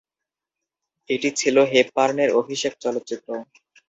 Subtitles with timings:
[1.09, 3.29] এটি ছিল হেপবার্নের অভিষেক চলচ্চিত্র।